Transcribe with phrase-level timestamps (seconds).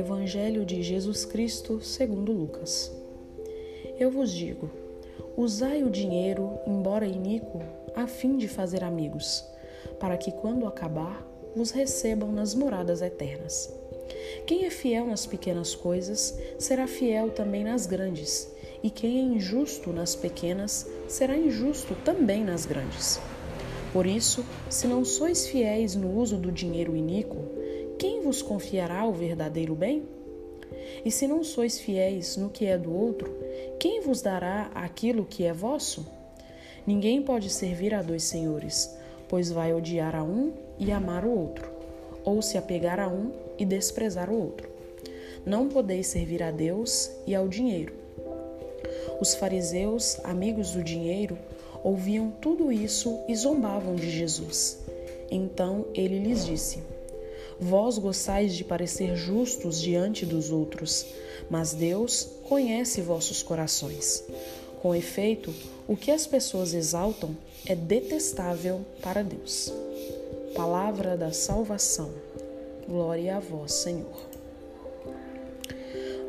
[0.00, 2.90] Evangelho de Jesus Cristo segundo Lucas.
[3.98, 4.70] Eu vos digo:
[5.36, 7.60] usai o dinheiro, embora iníquo,
[7.94, 9.44] a fim de fazer amigos,
[9.98, 11.22] para que quando acabar,
[11.54, 13.70] vos recebam nas moradas eternas.
[14.46, 18.50] Quem é fiel nas pequenas coisas, será fiel também nas grandes,
[18.82, 23.20] e quem é injusto nas pequenas, será injusto também nas grandes.
[23.92, 27.59] Por isso, se não sois fiéis no uso do dinheiro iníquo,
[28.00, 30.04] quem vos confiará o verdadeiro bem?
[31.04, 33.30] E se não sois fiéis no que é do outro,
[33.78, 36.06] quem vos dará aquilo que é vosso?
[36.86, 38.90] Ninguém pode servir a dois senhores,
[39.28, 41.70] pois vai odiar a um e amar o outro,
[42.24, 44.70] ou se apegar a um e desprezar o outro.
[45.44, 47.92] Não podeis servir a Deus e ao dinheiro.
[49.20, 51.36] Os fariseus, amigos do dinheiro,
[51.84, 54.78] ouviam tudo isso e zombavam de Jesus.
[55.30, 56.82] Então ele lhes disse:
[57.60, 61.04] Vós gostais de parecer justos diante dos outros,
[61.50, 64.24] mas Deus conhece vossos corações.
[64.80, 65.54] Com efeito,
[65.86, 67.36] o que as pessoas exaltam
[67.66, 69.70] é detestável para Deus.
[70.54, 72.10] Palavra da salvação.
[72.88, 74.30] Glória a vós, Senhor.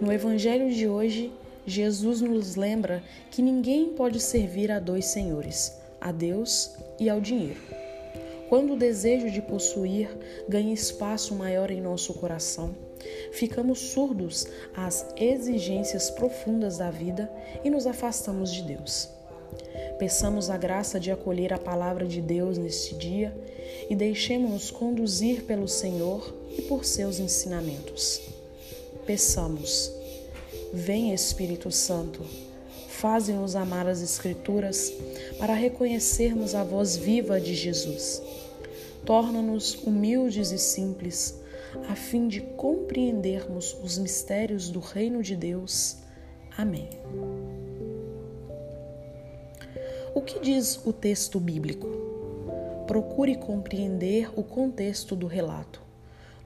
[0.00, 1.32] No Evangelho de hoje,
[1.64, 7.79] Jesus nos lembra que ninguém pode servir a dois senhores, a Deus e ao dinheiro.
[8.50, 10.10] Quando o desejo de possuir
[10.48, 12.74] ganha espaço maior em nosso coração,
[13.30, 17.30] ficamos surdos às exigências profundas da vida
[17.62, 19.08] e nos afastamos de Deus.
[20.00, 23.32] Peçamos a graça de acolher a palavra de Deus neste dia
[23.88, 28.20] e deixemos-nos conduzir pelo Senhor e por seus ensinamentos.
[29.06, 29.92] Peçamos.
[30.72, 32.26] Vem Espírito Santo,
[32.88, 34.92] faze-nos amar as Escrituras
[35.38, 38.39] para reconhecermos a voz viva de Jesus.
[39.04, 41.40] Torna-nos humildes e simples,
[41.88, 45.98] a fim de compreendermos os mistérios do Reino de Deus.
[46.56, 46.88] Amém.
[50.14, 51.88] O que diz o texto bíblico?
[52.86, 55.80] Procure compreender o contexto do relato.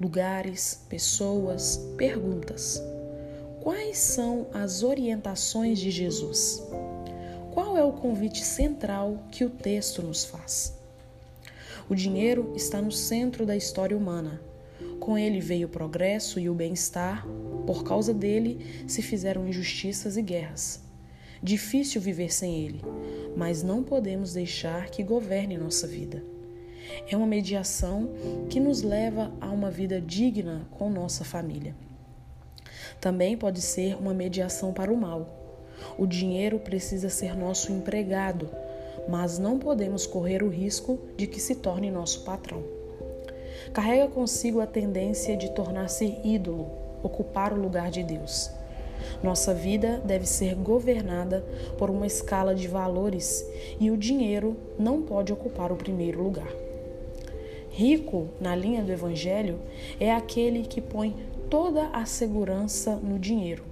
[0.00, 2.82] Lugares, pessoas, perguntas.
[3.62, 6.60] Quais são as orientações de Jesus?
[7.52, 10.81] Qual é o convite central que o texto nos faz?
[11.88, 14.40] O dinheiro está no centro da história humana.
[15.00, 17.26] Com ele veio o progresso e o bem-estar,
[17.66, 20.82] por causa dele se fizeram injustiças e guerras.
[21.42, 22.80] Difícil viver sem ele,
[23.36, 26.22] mas não podemos deixar que governe nossa vida.
[27.08, 28.10] É uma mediação
[28.48, 31.74] que nos leva a uma vida digna com nossa família.
[33.00, 35.42] Também pode ser uma mediação para o mal.
[35.98, 38.48] O dinheiro precisa ser nosso empregado,
[39.08, 42.62] mas não podemos correr o risco de que se torne nosso patrão.
[43.72, 46.70] Carrega consigo a tendência de tornar-se ídolo,
[47.02, 48.50] ocupar o lugar de Deus.
[49.22, 51.44] Nossa vida deve ser governada
[51.78, 53.44] por uma escala de valores
[53.80, 56.52] e o dinheiro não pode ocupar o primeiro lugar.
[57.70, 59.58] Rico, na linha do Evangelho,
[59.98, 61.16] é aquele que põe
[61.48, 63.71] toda a segurança no dinheiro.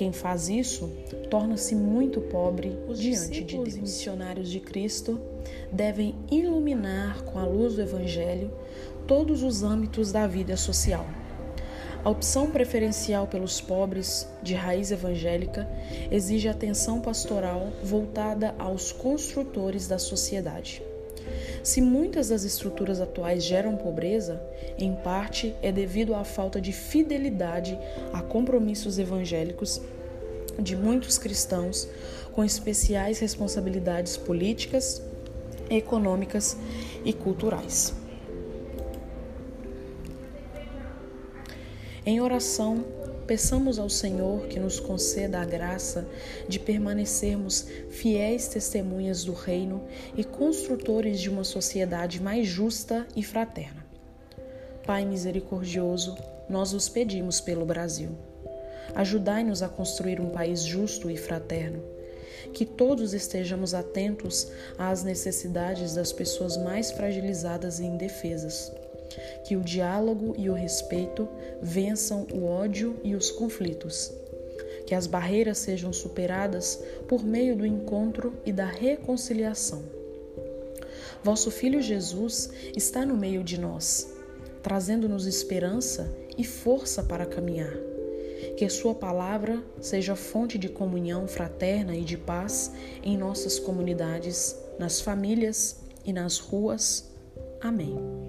[0.00, 0.90] Quem faz isso
[1.28, 3.68] torna-se muito pobre Os diante de Deus.
[3.68, 5.20] Os missionários de Cristo
[5.70, 8.50] devem iluminar com a luz do Evangelho
[9.06, 11.04] todos os âmbitos da vida social.
[12.02, 15.68] A opção preferencial pelos pobres, de raiz evangélica,
[16.10, 20.82] exige atenção pastoral voltada aos construtores da sociedade.
[21.62, 24.40] Se muitas das estruturas atuais geram pobreza,
[24.78, 27.78] em parte é devido à falta de fidelidade
[28.12, 29.80] a compromissos evangélicos
[30.58, 31.88] de muitos cristãos
[32.32, 35.02] com especiais responsabilidades políticas,
[35.68, 36.56] econômicas
[37.04, 37.94] e culturais.
[42.04, 42.84] Em oração,
[43.30, 46.04] Peçamos ao Senhor que nos conceda a graça
[46.48, 49.84] de permanecermos fiéis testemunhas do Reino
[50.16, 53.86] e construtores de uma sociedade mais justa e fraterna.
[54.84, 56.18] Pai misericordioso,
[56.48, 58.18] nós os pedimos pelo Brasil.
[58.96, 61.84] Ajudai-nos a construir um país justo e fraterno.
[62.52, 68.72] Que todos estejamos atentos às necessidades das pessoas mais fragilizadas e indefesas
[69.44, 71.28] que o diálogo e o respeito
[71.60, 74.12] vençam o ódio e os conflitos.
[74.86, 79.82] Que as barreiras sejam superadas por meio do encontro e da reconciliação.
[81.22, 84.12] Vosso Filho Jesus está no meio de nós,
[84.62, 87.76] trazendo-nos esperança e força para caminhar.
[88.56, 92.72] Que Sua palavra seja fonte de comunhão fraterna e de paz
[93.02, 97.10] em nossas comunidades, nas famílias e nas ruas.
[97.60, 98.19] Amém.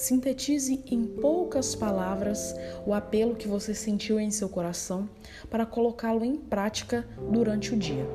[0.00, 2.54] Sintetize em poucas palavras
[2.86, 5.06] o apelo que você sentiu em seu coração
[5.50, 8.06] para colocá-lo em prática durante o dia.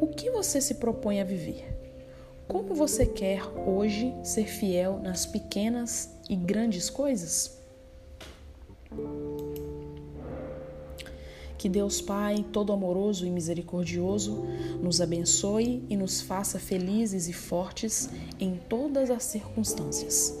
[0.00, 1.76] O que você se propõe a viver?
[2.46, 7.58] Como você quer hoje ser fiel nas pequenas e grandes coisas?
[11.58, 14.44] Que Deus Pai, todo amoroso e misericordioso,
[14.80, 18.08] nos abençoe e nos faça felizes e fortes
[18.38, 20.40] em todas as circunstâncias.